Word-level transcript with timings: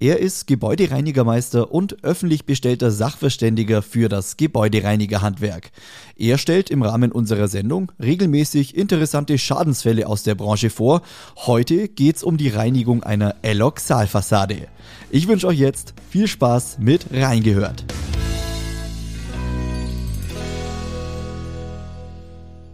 Er 0.00 0.18
ist 0.18 0.48
Gebäudereinigermeister 0.48 1.70
und 1.70 2.02
öffentlich 2.02 2.44
bestellter 2.44 2.90
Sachverständiger 2.90 3.80
für 3.80 4.08
das 4.08 4.36
Gebäudereinigerhandwerk. 4.36 5.70
Er 6.16 6.36
stellt 6.36 6.68
im 6.68 6.82
Rahmen 6.82 7.12
unserer 7.12 7.46
Sendung 7.46 7.92
regelmäßig 8.02 8.76
interessante 8.76 9.38
Schadensfälle 9.38 10.08
aus 10.08 10.24
der 10.24 10.34
Branche 10.34 10.70
vor. 10.70 11.02
Heute 11.46 11.86
geht 11.88 12.16
es 12.16 12.24
um 12.24 12.36
die 12.36 12.48
Reinigung 12.48 13.04
einer 13.04 13.36
Eloxalfassade. 13.42 14.66
Ich 15.10 15.28
wünsche 15.28 15.46
euch 15.46 15.60
jetzt 15.60 15.94
viel 16.10 16.26
Spaß 16.26 16.78
mit 16.80 17.06
Reingehört. 17.12 17.84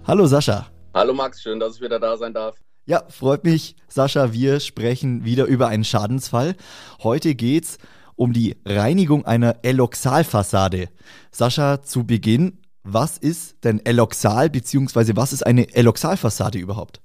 Hallo 0.06 0.26
Sascha. 0.26 0.68
Hallo 0.94 1.12
Max, 1.12 1.42
schön, 1.42 1.60
dass 1.60 1.76
ich 1.76 1.82
wieder 1.82 2.00
da 2.00 2.16
sein 2.16 2.32
darf. 2.32 2.56
Ja, 2.86 3.04
freut 3.08 3.44
mich, 3.44 3.76
Sascha. 3.88 4.32
Wir 4.32 4.58
sprechen 4.60 5.24
wieder 5.24 5.44
über 5.44 5.68
einen 5.68 5.84
Schadensfall. 5.84 6.56
Heute 7.02 7.34
geht's 7.34 7.78
um 8.16 8.32
die 8.34 8.56
Reinigung 8.66 9.24
einer 9.24 9.60
Eloxalfassade. 9.62 10.90
Sascha, 11.30 11.82
zu 11.82 12.04
Beginn, 12.04 12.58
was 12.82 13.16
ist 13.16 13.64
denn 13.64 13.84
Eloxal 13.84 14.50
bzw. 14.50 15.12
was 15.16 15.32
ist 15.32 15.46
eine 15.46 15.74
Eloxalfassade 15.74 16.58
überhaupt? 16.58 17.00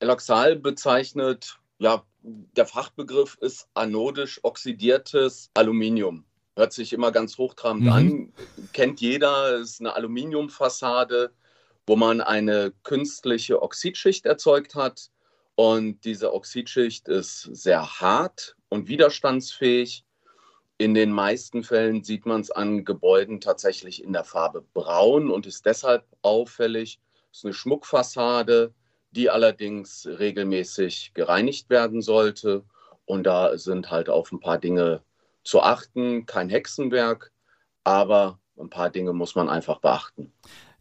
Eloxal 0.00 0.56
bezeichnet, 0.56 1.58
ja, 1.78 2.02
der 2.22 2.66
Fachbegriff 2.66 3.38
ist 3.40 3.68
anodisch 3.74 4.40
oxidiertes 4.42 5.50
Aluminium. 5.54 6.24
Hört 6.56 6.72
sich 6.72 6.92
immer 6.92 7.10
ganz 7.10 7.38
hochtrabend 7.38 7.84
mhm. 7.84 7.92
an, 7.92 8.32
kennt 8.72 9.00
jeder, 9.00 9.56
ist 9.56 9.80
eine 9.80 9.94
Aluminiumfassade 9.94 11.32
wo 11.86 11.96
man 11.96 12.20
eine 12.20 12.72
künstliche 12.82 13.62
Oxidschicht 13.62 14.26
erzeugt 14.26 14.74
hat. 14.74 15.10
Und 15.54 16.04
diese 16.04 16.32
Oxidschicht 16.32 17.08
ist 17.08 17.42
sehr 17.42 18.00
hart 18.00 18.56
und 18.68 18.88
widerstandsfähig. 18.88 20.04
In 20.78 20.94
den 20.94 21.12
meisten 21.12 21.62
Fällen 21.62 22.02
sieht 22.02 22.26
man 22.26 22.40
es 22.40 22.50
an 22.50 22.84
Gebäuden 22.84 23.40
tatsächlich 23.40 24.02
in 24.02 24.12
der 24.12 24.24
Farbe 24.24 24.64
braun 24.74 25.30
und 25.30 25.46
ist 25.46 25.66
deshalb 25.66 26.04
auffällig. 26.22 26.98
Es 27.30 27.38
ist 27.38 27.44
eine 27.44 27.54
Schmuckfassade, 27.54 28.74
die 29.10 29.30
allerdings 29.30 30.06
regelmäßig 30.06 31.12
gereinigt 31.14 31.70
werden 31.70 32.00
sollte. 32.02 32.64
Und 33.04 33.24
da 33.24 33.56
sind 33.58 33.90
halt 33.90 34.08
auf 34.08 34.32
ein 34.32 34.40
paar 34.40 34.58
Dinge 34.58 35.02
zu 35.44 35.60
achten. 35.60 36.26
Kein 36.26 36.48
Hexenwerk, 36.48 37.30
aber 37.84 38.40
ein 38.58 38.70
paar 38.70 38.90
Dinge 38.90 39.12
muss 39.12 39.34
man 39.34 39.48
einfach 39.48 39.80
beachten. 39.80 40.32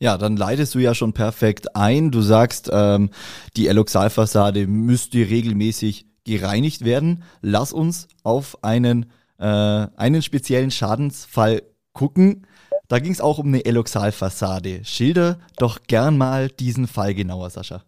Ja, 0.02 0.18
dann 0.18 0.36
leitest 0.36 0.74
du 0.74 0.80
ja 0.80 0.96
schon 0.96 1.14
perfekt 1.14 1.76
ein. 1.76 2.10
Du 2.10 2.24
sagst, 2.24 2.72
ähm, 2.74 3.12
die 3.56 3.68
Eloxalfassade 3.68 4.66
müsste 4.66 5.20
regelmäßig 5.20 6.08
gereinigt 6.26 6.84
werden. 6.84 7.22
Lass 7.42 7.72
uns 7.72 8.08
auf 8.24 8.64
einen, 8.64 9.12
äh, 9.38 9.46
einen 9.46 10.24
speziellen 10.24 10.72
Schadensfall 10.72 11.62
gucken. 11.94 12.48
Da 12.88 12.98
ging 12.98 13.12
es 13.12 13.22
auch 13.22 13.38
um 13.38 13.50
eine 13.50 13.64
Eloxalfassade. 13.64 14.84
Schilder 14.86 15.38
doch 15.58 15.84
gern 15.84 16.18
mal 16.18 16.48
diesen 16.48 16.88
Fall 16.88 17.14
genauer, 17.14 17.52
Sascha. 17.52 17.84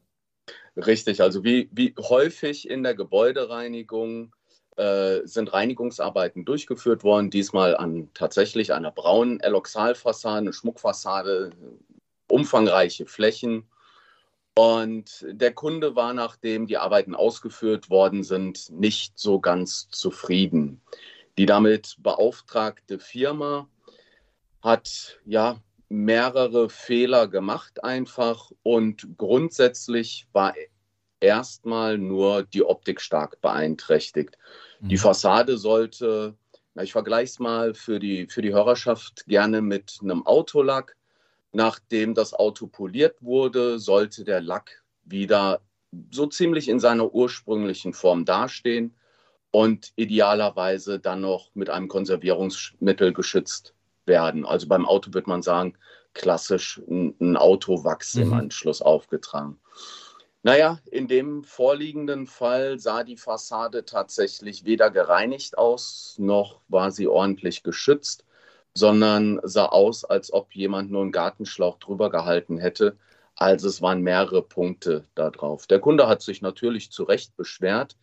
Richtig, 0.77 1.19
also 1.19 1.43
wie, 1.43 1.67
wie 1.71 1.95
häufig 1.97 2.69
in 2.69 2.83
der 2.83 2.93
Gebäudereinigung 2.93 4.35
äh, 4.75 5.21
sind 5.25 5.51
Reinigungsarbeiten 5.51 6.45
durchgeführt 6.45 7.03
worden, 7.03 7.31
diesmal 7.31 7.75
an 7.75 8.09
tatsächlich 8.13 8.71
einer 8.71 8.91
braunen 8.91 9.39
Eloxalfassade, 9.39 10.37
eine 10.37 10.53
Schmuckfassade, 10.53 11.51
umfangreiche 12.33 13.05
Flächen. 13.05 13.67
Und 14.55 15.25
der 15.29 15.53
Kunde 15.53 15.95
war, 15.95 16.13
nachdem 16.13 16.67
die 16.67 16.77
Arbeiten 16.77 17.15
ausgeführt 17.15 17.89
worden 17.89 18.23
sind, 18.23 18.69
nicht 18.69 19.17
so 19.17 19.39
ganz 19.39 19.89
zufrieden. 19.89 20.81
Die 21.37 21.45
damit 21.45 21.95
beauftragte 21.99 22.99
Firma 22.99 23.67
hat 24.61 25.19
ja 25.25 25.59
mehrere 25.89 26.69
Fehler 26.69 27.27
gemacht 27.27 27.83
einfach 27.83 28.51
und 28.63 29.17
grundsätzlich 29.17 30.27
war 30.33 30.53
erstmal 31.19 31.97
nur 31.97 32.43
die 32.43 32.63
Optik 32.63 33.01
stark 33.01 33.41
beeinträchtigt. 33.41 34.37
Mhm. 34.79 34.89
Die 34.89 34.97
Fassade 34.97 35.57
sollte, 35.57 36.35
na, 36.75 36.83
ich 36.83 36.91
vergleiche 36.91 37.31
es 37.31 37.39
mal 37.39 37.73
für 37.73 37.99
die, 37.99 38.27
für 38.27 38.41
die 38.41 38.53
Hörerschaft 38.53 39.25
gerne 39.25 39.61
mit 39.61 39.99
einem 40.01 40.25
Autolack. 40.25 40.95
Nachdem 41.53 42.15
das 42.15 42.33
Auto 42.33 42.65
poliert 42.65 43.21
wurde, 43.21 43.77
sollte 43.77 44.23
der 44.23 44.41
Lack 44.41 44.83
wieder 45.03 45.61
so 46.11 46.25
ziemlich 46.25 46.67
in 46.67 46.79
seiner 46.79 47.13
ursprünglichen 47.13 47.93
Form 47.93 48.25
dastehen 48.25 48.95
und 49.51 49.93
idealerweise 49.95 50.99
dann 50.99 51.21
noch 51.21 51.51
mit 51.53 51.69
einem 51.69 51.87
Konservierungsmittel 51.87 53.13
geschützt 53.13 53.75
werden. 54.07 54.45
Also 54.47 54.67
beim 54.67 54.87
Auto 54.87 55.13
wird 55.13 55.27
man 55.27 55.43
sagen, 55.43 55.77
klassisch 56.15 56.81
ein, 56.89 57.37
Autowachs 57.37 58.15
mhm. 58.15 58.21
im 58.23 58.33
Anschluss 58.33 58.81
aufgetragen. 58.81 59.59
Naja, 60.41 60.79
in 60.89 61.07
dem 61.07 61.43
vorliegenden 61.43 62.25
Fall 62.25 62.79
sah 62.79 63.03
die 63.03 63.15
Fassade 63.15 63.85
tatsächlich 63.85 64.65
weder 64.65 64.89
gereinigt 64.89 65.57
aus, 65.57 66.15
noch 66.17 66.61
war 66.67 66.91
sie 66.91 67.07
ordentlich 67.07 67.61
geschützt 67.61 68.25
sondern 68.75 69.39
sah 69.43 69.67
aus, 69.67 70.03
als 70.03 70.33
ob 70.33 70.53
jemand 70.55 70.91
nur 70.91 71.01
einen 71.01 71.11
Gartenschlauch 71.11 71.77
drüber 71.77 72.09
gehalten 72.09 72.57
hätte. 72.57 72.97
Also 73.35 73.67
es 73.67 73.81
waren 73.81 74.01
mehrere 74.01 74.41
Punkte 74.41 75.05
da 75.15 75.29
drauf. 75.29 75.67
Der 75.67 75.79
Kunde 75.79 76.07
hat 76.07 76.21
sich 76.21 76.41
natürlich 76.41 76.91
zu 76.91 77.03
Recht 77.03 77.35
beschwert, 77.35 77.97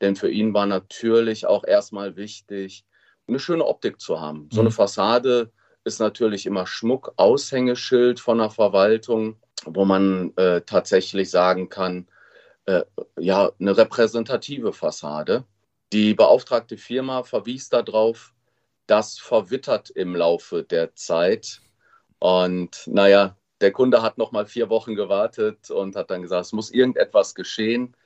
denn 0.00 0.16
für 0.16 0.30
ihn 0.30 0.54
war 0.54 0.66
natürlich 0.66 1.46
auch 1.46 1.64
erstmal 1.64 2.16
wichtig, 2.16 2.84
eine 3.26 3.38
schöne 3.38 3.64
Optik 3.64 4.00
zu 4.00 4.20
haben. 4.20 4.48
So 4.52 4.60
eine 4.60 4.70
mhm. 4.70 4.74
Fassade 4.74 5.50
ist 5.84 6.00
natürlich 6.00 6.46
immer 6.46 6.66
Schmuck, 6.66 7.12
Aushängeschild 7.16 8.20
von 8.20 8.38
der 8.38 8.50
Verwaltung, 8.50 9.36
wo 9.64 9.84
man 9.84 10.34
äh, 10.36 10.60
tatsächlich 10.62 11.30
sagen 11.30 11.68
kann, 11.68 12.06
äh, 12.66 12.82
ja, 13.18 13.50
eine 13.58 13.76
repräsentative 13.76 14.72
Fassade. 14.72 15.44
Die 15.92 16.14
beauftragte 16.14 16.76
Firma 16.76 17.22
verwies 17.22 17.68
darauf, 17.68 18.33
das 18.86 19.18
verwittert 19.18 19.90
im 19.90 20.14
Laufe 20.14 20.62
der 20.62 20.94
Zeit. 20.94 21.60
Und 22.18 22.82
naja, 22.86 23.36
der 23.60 23.72
Kunde 23.72 24.02
hat 24.02 24.18
noch 24.18 24.32
mal 24.32 24.46
vier 24.46 24.68
Wochen 24.68 24.94
gewartet 24.94 25.70
und 25.70 25.96
hat 25.96 26.10
dann 26.10 26.22
gesagt, 26.22 26.46
es 26.46 26.52
muss 26.52 26.70
irgendetwas 26.70 27.34
geschehen. 27.34 27.96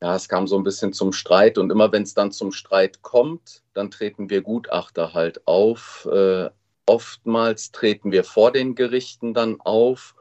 Ja, 0.00 0.14
es 0.14 0.28
kam 0.28 0.46
so 0.46 0.56
ein 0.56 0.62
bisschen 0.64 0.92
zum 0.92 1.12
Streit 1.12 1.58
und 1.58 1.70
immer 1.70 1.90
wenn 1.90 2.04
es 2.04 2.14
dann 2.14 2.30
zum 2.30 2.52
Streit 2.52 3.02
kommt, 3.02 3.64
dann 3.74 3.90
treten 3.90 4.30
wir 4.30 4.42
Gutachter 4.42 5.12
halt 5.12 5.46
auf. 5.46 6.08
Äh, 6.12 6.50
oftmals 6.86 7.72
treten 7.72 8.12
wir 8.12 8.22
vor 8.22 8.52
den 8.52 8.76
Gerichten 8.76 9.34
dann 9.34 9.60
auf, 9.60 10.14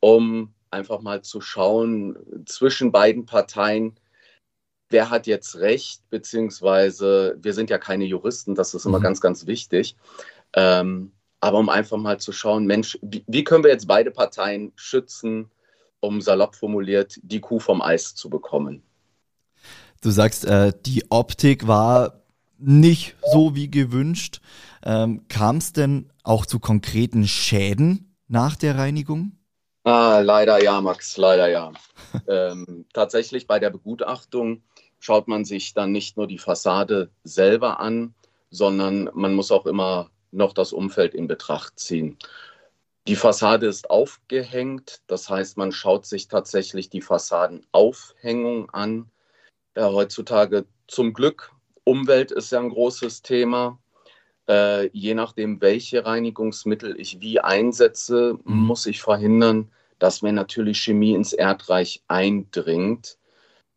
um 0.00 0.52
einfach 0.70 1.00
mal 1.00 1.22
zu 1.22 1.40
schauen 1.40 2.44
zwischen 2.46 2.90
beiden 2.90 3.24
Parteien, 3.24 3.98
wer 4.90 5.10
hat 5.10 5.26
jetzt 5.26 5.56
recht, 5.56 6.02
beziehungsweise 6.10 7.36
wir 7.40 7.54
sind 7.54 7.70
ja 7.70 7.78
keine 7.78 8.04
Juristen, 8.04 8.54
das 8.54 8.74
ist 8.74 8.84
immer 8.84 8.98
mhm. 8.98 9.04
ganz, 9.04 9.20
ganz 9.20 9.46
wichtig. 9.46 9.96
Ähm, 10.52 11.12
aber 11.40 11.58
um 11.58 11.68
einfach 11.68 11.96
mal 11.96 12.18
zu 12.20 12.32
schauen, 12.32 12.66
Mensch, 12.66 12.98
wie, 13.00 13.24
wie, 13.26 13.44
können 13.44 13.64
wir 13.64 13.70
jetzt 13.70 13.86
beide 13.86 14.10
Parteien 14.10 14.72
schützen, 14.76 15.50
um 16.00 16.20
salopp 16.20 16.54
formuliert 16.54 17.18
die 17.22 17.40
Kuh 17.40 17.60
vom 17.60 17.80
Eis 17.80 18.14
zu 18.14 18.28
bekommen? 18.28 18.82
Du 20.02 20.10
sagst, 20.10 20.44
äh, 20.44 20.72
die 20.84 21.10
Optik 21.10 21.66
war 21.66 22.24
nicht 22.58 23.16
so 23.32 23.54
wie 23.54 23.70
gewünscht. 23.70 24.40
Ähm, 24.82 25.26
Kam 25.28 25.56
es 25.56 25.72
denn 25.72 26.10
auch 26.22 26.46
zu 26.46 26.58
konkreten 26.58 27.26
Schäden 27.26 28.16
nach 28.28 28.56
der 28.56 28.76
Reinigung? 28.76 29.32
Ah, 29.84 30.20
leider 30.20 30.62
ja, 30.62 30.80
Max, 30.80 31.16
leider 31.16 31.48
ja. 31.48 31.72
ähm, 32.28 32.84
tatsächlich 32.92 33.46
bei 33.46 33.58
der 33.58 33.70
Begutachtung 33.70 34.62
schaut 35.00 35.26
man 35.26 35.44
sich 35.44 35.74
dann 35.74 35.90
nicht 35.90 36.16
nur 36.16 36.28
die 36.28 36.38
Fassade 36.38 37.10
selber 37.24 37.80
an, 37.80 38.14
sondern 38.50 39.10
man 39.14 39.34
muss 39.34 39.50
auch 39.50 39.66
immer 39.66 40.10
noch 40.30 40.52
das 40.52 40.72
Umfeld 40.72 41.14
in 41.14 41.26
Betracht 41.26 41.78
ziehen. 41.78 42.16
Die 43.08 43.16
Fassade 43.16 43.66
ist 43.66 43.90
aufgehängt, 43.90 45.00
das 45.06 45.28
heißt, 45.28 45.56
man 45.56 45.72
schaut 45.72 46.06
sich 46.06 46.28
tatsächlich 46.28 46.90
die 46.90 47.00
Fassadenaufhängung 47.00 48.70
an. 48.70 49.10
Ja, 49.74 49.90
heutzutage 49.90 50.66
zum 50.86 51.14
Glück, 51.14 51.50
Umwelt 51.84 52.30
ist 52.30 52.52
ja 52.52 52.60
ein 52.60 52.68
großes 52.68 53.22
Thema. 53.22 53.78
Äh, 54.48 54.90
je 54.92 55.14
nachdem, 55.14 55.60
welche 55.60 56.04
Reinigungsmittel 56.04 57.00
ich 57.00 57.20
wie 57.20 57.40
einsetze, 57.40 58.38
mhm. 58.44 58.66
muss 58.66 58.86
ich 58.86 59.00
verhindern, 59.00 59.72
dass 59.98 60.22
mir 60.22 60.32
natürlich 60.32 60.80
Chemie 60.80 61.14
ins 61.14 61.32
Erdreich 61.32 62.02
eindringt. 62.06 63.18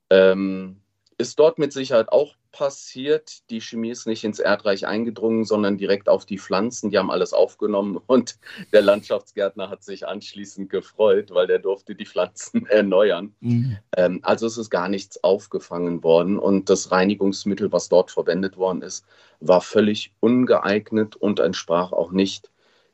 Ähm, 0.09 0.82
ist 1.23 1.39
dort 1.39 1.57
mit 1.57 1.71
Sicherheit 1.71 2.09
auch 2.11 2.35
passiert. 2.51 3.49
Die 3.49 3.61
Chemie 3.61 3.91
ist 3.91 4.07
nicht 4.07 4.25
ins 4.25 4.39
Erdreich 4.39 4.85
eingedrungen, 4.85 5.45
sondern 5.45 5.77
direkt 5.77 6.09
auf 6.09 6.25
die 6.25 6.37
Pflanzen. 6.37 6.89
Die 6.89 6.97
haben 6.97 7.09
alles 7.09 7.31
aufgenommen 7.31 7.97
und 8.07 8.37
der 8.73 8.81
Landschaftsgärtner 8.81 9.69
hat 9.69 9.83
sich 9.83 10.05
anschließend 10.05 10.69
gefreut, 10.69 11.31
weil 11.31 11.47
der 11.47 11.59
durfte 11.59 11.95
die 11.95 12.05
Pflanzen 12.05 12.65
erneuern. 12.67 13.33
Mhm. 13.39 13.77
Ähm, 13.95 14.19
also 14.21 14.45
es 14.45 14.57
ist 14.57 14.69
gar 14.69 14.89
nichts 14.89 15.23
aufgefangen 15.23 16.03
worden 16.03 16.37
und 16.37 16.69
das 16.69 16.91
Reinigungsmittel, 16.91 17.71
was 17.71 17.87
dort 17.87 18.11
verwendet 18.11 18.57
worden 18.57 18.81
ist, 18.81 19.05
war 19.39 19.61
völlig 19.61 20.13
ungeeignet 20.19 21.15
und 21.15 21.39
entsprach 21.39 21.93
auch 21.93 22.11
nicht 22.11 22.51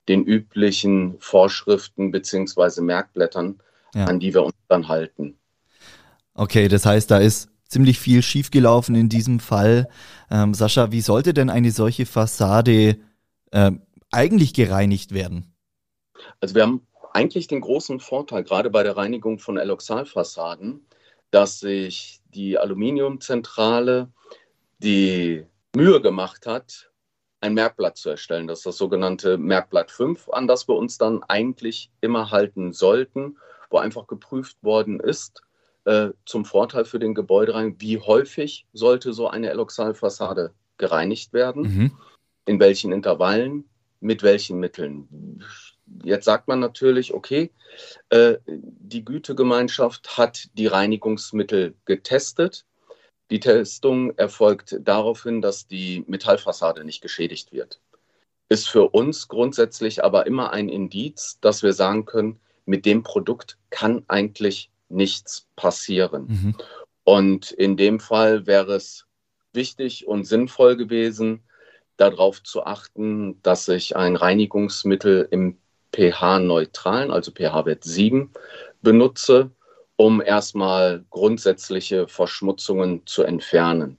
den 0.07 0.23
üblichen 0.23 1.17
Vorschriften 1.19 2.11
bzw. 2.11 2.81
Merkblättern, 2.81 3.59
ja. 3.95 4.05
an 4.05 4.19
die 4.19 4.35
wir 4.35 4.43
uns 4.43 4.55
dann 4.67 4.87
halten. 4.87 5.39
Okay, 6.35 6.67
das 6.67 6.85
heißt, 6.85 7.09
da 7.11 7.17
ist 7.17 7.49
ziemlich 7.69 7.99
viel 7.99 8.21
schiefgelaufen 8.21 8.95
in 8.95 9.09
diesem 9.09 9.39
Fall. 9.39 9.87
Ähm, 10.29 10.53
Sascha, 10.53 10.91
wie 10.91 11.01
sollte 11.01 11.33
denn 11.33 11.49
eine 11.49 11.71
solche 11.71 12.05
Fassade 12.05 12.97
äh, 13.51 13.71
eigentlich 14.11 14.53
gereinigt 14.53 15.13
werden? 15.13 15.53
Also 16.41 16.55
wir 16.55 16.63
haben 16.63 16.85
eigentlich 17.13 17.47
den 17.47 17.61
großen 17.61 17.99
Vorteil, 17.99 18.43
gerade 18.43 18.69
bei 18.69 18.83
der 18.83 18.97
Reinigung 18.97 19.39
von 19.39 19.57
Eloxalfassaden, 19.57 20.85
dass 21.31 21.59
sich 21.59 22.21
die 22.33 22.57
Aluminiumzentrale 22.57 24.09
die 24.79 25.45
Mühe 25.75 26.01
gemacht 26.01 26.45
hat, 26.47 26.91
ein 27.41 27.53
Merkblatt 27.53 27.97
zu 27.97 28.09
erstellen. 28.09 28.47
Das 28.47 28.59
ist 28.59 28.65
das 28.65 28.77
sogenannte 28.77 29.37
Merkblatt 29.37 29.91
5, 29.91 30.29
an 30.29 30.47
das 30.47 30.67
wir 30.67 30.75
uns 30.75 30.97
dann 30.97 31.23
eigentlich 31.23 31.91
immer 32.01 32.31
halten 32.31 32.73
sollten, 32.73 33.37
wo 33.69 33.77
einfach 33.77 34.07
geprüft 34.07 34.57
worden 34.63 34.99
ist, 34.99 35.41
äh, 35.89 36.13
zum 36.23 36.45
Vorteil 36.45 36.85
für 36.85 36.99
den 36.99 37.15
Gebäudereinigung, 37.15 37.81
wie 37.81 37.97
häufig 37.97 38.67
sollte 38.73 39.11
so 39.11 39.27
eine 39.27 39.49
Eloxalfassade 39.49 40.53
gereinigt 40.77 41.33
werden, 41.33 41.63
mhm. 41.63 41.97
in 42.45 42.59
welchen 42.59 42.91
Intervallen, 42.91 43.67
mit 43.99 44.21
welchen 44.21 44.59
Mitteln. 44.59 45.43
Jetzt 46.03 46.25
sagt 46.25 46.47
man 46.47 46.59
natürlich, 46.59 47.15
okay, 47.15 47.49
äh, 48.09 48.35
die 48.45 49.03
Gütegemeinschaft 49.03 50.15
hat 50.15 50.49
die 50.53 50.67
Reinigungsmittel 50.67 51.73
getestet. 51.85 52.65
Die 53.31 53.39
Testung 53.39 54.15
erfolgt 54.15 54.77
daraufhin, 54.81 55.41
dass 55.41 55.65
die 55.65 56.03
Metallfassade 56.05 56.85
nicht 56.85 57.01
geschädigt 57.01 57.51
wird. 57.51 57.81
Ist 58.47 58.69
für 58.69 58.89
uns 58.89 59.27
grundsätzlich 59.27 60.03
aber 60.03 60.27
immer 60.27 60.51
ein 60.51 60.69
Indiz, 60.69 61.39
dass 61.41 61.63
wir 61.63 61.73
sagen 61.73 62.05
können, 62.05 62.39
mit 62.67 62.85
dem 62.85 63.01
Produkt 63.01 63.57
kann 63.71 64.03
eigentlich 64.07 64.68
nichts 64.89 65.47
passieren. 65.55 66.25
Mhm. 66.27 66.55
Und 67.03 67.51
in 67.51 67.77
dem 67.77 67.99
Fall 67.99 68.45
wäre 68.45 68.75
es 68.75 69.05
wichtig 69.53 70.07
und 70.07 70.25
sinnvoll 70.25 70.75
gewesen, 70.75 71.43
darauf 71.97 72.43
zu 72.43 72.65
achten, 72.65 73.41
dass 73.41 73.67
ich 73.67 73.95
ein 73.95 74.15
Reinigungsmittel 74.15 75.27
im 75.31 75.57
pH-neutralen, 75.93 77.11
also 77.11 77.31
pH-Wert 77.31 77.83
7, 77.83 78.31
benutze, 78.81 79.51
um 79.95 80.21
erstmal 80.21 81.03
grundsätzliche 81.09 82.07
Verschmutzungen 82.07 83.05
zu 83.05 83.23
entfernen. 83.23 83.97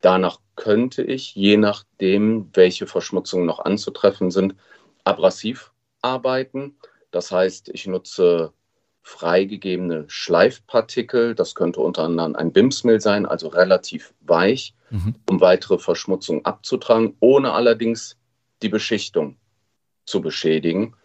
Danach 0.00 0.40
könnte 0.56 1.02
ich, 1.02 1.34
je 1.34 1.56
nachdem, 1.56 2.50
welche 2.54 2.86
Verschmutzungen 2.86 3.46
noch 3.46 3.60
anzutreffen 3.60 4.30
sind, 4.30 4.56
abrasiv 5.04 5.72
arbeiten. 6.02 6.76
Das 7.10 7.30
heißt, 7.30 7.68
ich 7.68 7.86
nutze 7.86 8.52
freigegebene 9.06 10.04
Schleifpartikel. 10.08 11.36
Das 11.36 11.54
könnte 11.54 11.80
unter 11.80 12.02
anderem 12.02 12.34
ein 12.34 12.52
Bimsmehl 12.52 13.00
sein, 13.00 13.24
also 13.24 13.46
relativ 13.46 14.12
weich, 14.22 14.74
mhm. 14.90 15.14
um 15.30 15.40
weitere 15.40 15.78
Verschmutzung 15.78 16.44
abzutragen, 16.44 17.16
ohne 17.20 17.52
allerdings 17.52 18.16
die 18.62 18.68
Beschichtung 18.68 19.36
zu 20.06 20.20
beschädigen. 20.20 20.96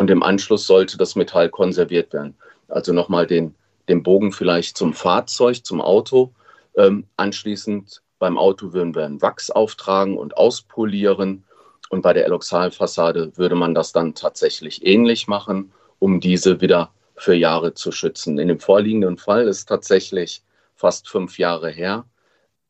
Und 0.00 0.10
im 0.10 0.22
Anschluss 0.22 0.66
sollte 0.66 0.96
das 0.96 1.16
Metall 1.16 1.50
konserviert 1.50 2.14
werden. 2.14 2.34
Also 2.68 2.94
nochmal 2.94 3.26
den, 3.26 3.54
den 3.90 4.02
Bogen 4.02 4.32
vielleicht 4.32 4.78
zum 4.78 4.94
Fahrzeug, 4.94 5.62
zum 5.62 5.82
Auto. 5.82 6.32
Ähm, 6.76 7.04
anschließend 7.18 8.00
beim 8.18 8.38
Auto 8.38 8.72
würden 8.72 8.94
wir 8.94 9.04
einen 9.04 9.20
Wachs 9.20 9.50
auftragen 9.50 10.16
und 10.16 10.34
auspolieren. 10.34 11.44
Und 11.90 12.00
bei 12.00 12.14
der 12.14 12.24
Eloxalfassade 12.24 13.36
würde 13.36 13.54
man 13.54 13.74
das 13.74 13.92
dann 13.92 14.14
tatsächlich 14.14 14.86
ähnlich 14.86 15.28
machen, 15.28 15.72
um 15.98 16.20
diese 16.20 16.62
wieder 16.62 16.90
für 17.20 17.34
Jahre 17.34 17.74
zu 17.74 17.92
schützen. 17.92 18.38
In 18.38 18.48
dem 18.48 18.60
vorliegenden 18.60 19.18
Fall 19.18 19.46
ist 19.46 19.68
tatsächlich 19.68 20.42
fast 20.74 21.08
fünf 21.08 21.38
Jahre 21.38 21.70
her. 21.70 22.06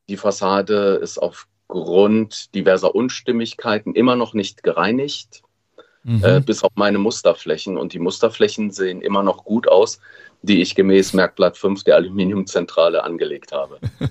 Die 0.09 0.17
Fassade 0.17 0.99
ist 1.01 1.19
aufgrund 1.19 2.53
diverser 2.55 2.95
Unstimmigkeiten 2.95 3.95
immer 3.95 4.17
noch 4.17 4.35
nicht 4.35 4.65
gereinigt, 4.65 5.43
mhm. 6.03 6.25
äh, 6.25 6.41
bis 6.41 6.65
auf 6.65 6.73
meine 6.75 6.99
Musterflächen. 6.99 7.79
Und 7.79 7.93
die 7.93 8.01
Musterflächen 8.01 8.73
sehen 8.73 9.03
immer 9.03 9.23
noch 9.23 9.45
gut 9.45 9.69
aus, 9.69 10.01
die 10.43 10.61
ich 10.61 10.75
gemäß 10.75 11.13
Merkblatt 11.13 11.57
5 11.57 11.85
der 11.85 11.97
Aluminiumzentrale 11.97 13.05
angelegt 13.05 13.53
habe. 13.53 13.79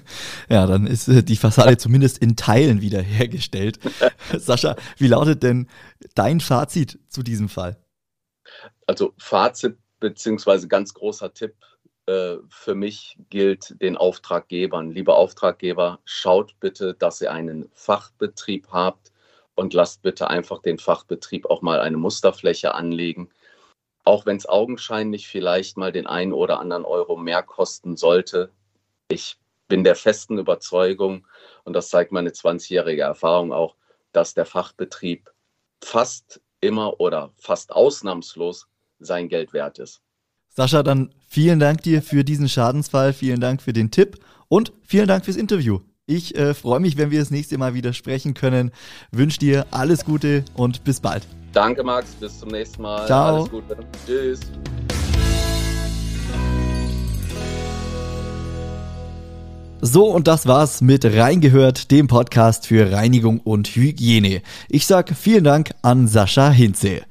Ja, 0.52 0.66
dann 0.66 0.88
ist 0.88 1.08
äh, 1.08 1.22
die 1.22 1.36
Fassade 1.36 1.78
zumindest 1.78 2.18
in 2.18 2.36
Teilen 2.36 2.82
wiederhergestellt. 2.82 3.78
Sascha, 4.36 4.76
wie 4.98 5.08
lautet 5.08 5.44
denn 5.44 5.68
dein 6.16 6.40
Fazit 6.40 6.98
zu 7.08 7.22
diesem 7.22 7.50
Fall? 7.50 7.78
Also 8.88 9.14
Fazit 9.20 9.78
beziehungsweise 10.00 10.68
ganz 10.68 10.94
großer 10.94 11.34
Tipp 11.34 11.56
äh, 12.10 12.38
für 12.50 12.74
mich 12.74 13.18
gilt 13.30 13.80
den 13.82 13.96
Auftraggebern. 13.96 14.92
Liebe 14.92 15.14
Auftraggeber, 15.14 16.00
schaut 16.06 16.60
bitte, 16.60 16.96
dass 16.96 17.22
ihr 17.22 17.32
einen 17.32 17.70
Fachbetrieb 17.74 18.68
habt 18.72 19.12
und 19.54 19.74
lasst 19.74 20.02
bitte 20.02 20.28
einfach 20.28 20.62
den 20.62 20.80
Fachbetrieb 20.80 21.46
auch 21.46 21.62
mal 21.62 21.80
eine 21.82 21.98
Musterfläche 21.98 22.74
anlegen. 22.74 23.30
Auch 24.06 24.26
wenn 24.26 24.38
es 24.38 24.50
augenscheinlich 24.50 25.28
vielleicht 25.28 25.78
mal 25.78 25.92
den 25.92 26.08
einen 26.08 26.34
oder 26.34 26.60
anderen 26.60 26.86
Euro 26.86 27.16
mehr 27.16 27.44
kosten 27.44 27.96
sollte. 27.96 28.50
Ich 29.10 29.38
bin 29.68 29.84
der 29.84 29.96
festen 29.96 30.40
Überzeugung, 30.40 31.28
und 31.64 31.74
das 31.74 31.90
zeigt 31.90 32.12
meine 32.12 32.32
20-jährige 32.32 33.04
Erfahrung 33.04 33.54
auch, 33.54 33.76
dass 34.14 34.34
der 34.34 34.46
Fachbetrieb 34.46 35.30
fast 35.84 36.42
immer 36.60 37.00
oder 37.00 37.32
fast 37.38 37.72
ausnahmslos 37.72 38.68
sein 39.00 39.30
Geld 39.30 39.54
wert 39.54 39.80
ist. 39.80 40.02
Sascha, 40.50 40.84
dann 40.84 41.14
vielen 41.28 41.60
Dank 41.60 41.84
dir 41.84 42.02
für 42.02 42.24
diesen 42.24 42.50
Schadensfall, 42.50 43.14
vielen 43.14 43.40
Dank 43.40 43.62
für 43.62 43.74
den 43.74 43.92
Tipp 43.92 44.18
und 44.48 44.74
vielen 44.82 45.08
Dank 45.08 45.26
fürs 45.26 45.38
Interview. 45.38 45.80
Ich 46.06 46.36
äh, 46.36 46.56
freue 46.56 46.80
mich, 46.80 46.98
wenn 46.98 47.12
wir 47.12 47.20
das 47.20 47.30
nächste 47.30 47.58
Mal 47.60 47.76
wieder 47.76 47.94
sprechen 47.94 48.34
können. 48.34 48.72
Wünsche 49.12 49.38
dir 49.40 49.68
alles 49.70 50.06
Gute 50.06 50.44
und 50.56 50.84
bis 50.84 51.00
bald. 51.00 51.24
Danke, 51.54 51.84
Max. 51.84 52.12
Bis 52.16 52.40
zum 52.40 52.50
nächsten 52.50 52.82
Mal. 52.82 53.06
Ciao. 53.06 53.38
Alles 53.38 53.52
Gute. 53.52 53.78
Tschüss. 54.06 54.40
So, 59.82 60.08
und 60.08 60.28
das 60.28 60.46
war's 60.46 60.82
mit 60.82 61.06
Reingehört, 61.06 61.90
dem 61.90 62.08
Podcast 62.08 62.68
für 62.68 62.92
Reinigung 62.92 63.40
und 63.40 63.70
Hygiene. 63.70 64.42
Ich 64.68 64.86
sag 64.86 65.16
vielen 65.16 65.46
Dank 65.46 65.72
an 65.82 66.10
Sascha 66.10 66.50
Hinze. 66.50 67.04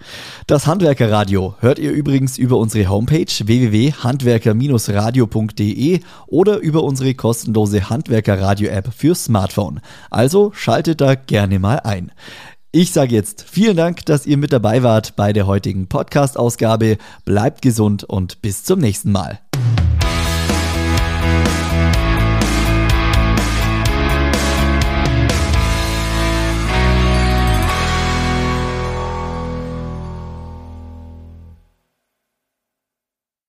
Das 0.46 0.66
Handwerkerradio 0.66 1.54
hört 1.60 1.78
ihr 1.78 1.92
übrigens 1.92 2.36
über 2.36 2.58
unsere 2.58 2.90
Homepage 2.90 3.24
www.handwerker-radio.de 3.24 6.00
oder 6.26 6.58
über 6.58 6.84
unsere 6.84 7.14
kostenlose 7.14 7.88
Handwerkerradio-App 7.88 8.92
für 8.94 9.14
Smartphone. 9.14 9.80
Also 10.10 10.52
schaltet 10.52 11.00
da 11.00 11.14
gerne 11.14 11.58
mal 11.58 11.76
ein. 11.76 12.12
Ich 12.70 12.92
sage 12.92 13.14
jetzt 13.14 13.46
vielen 13.50 13.78
Dank, 13.78 14.04
dass 14.04 14.26
ihr 14.26 14.36
mit 14.36 14.52
dabei 14.52 14.82
wart 14.82 15.16
bei 15.16 15.32
der 15.32 15.46
heutigen 15.46 15.86
Podcast-Ausgabe. 15.86 16.98
Bleibt 17.24 17.62
gesund 17.62 18.04
und 18.04 18.42
bis 18.42 18.64
zum 18.64 18.78
nächsten 18.78 19.10
Mal. 19.10 19.40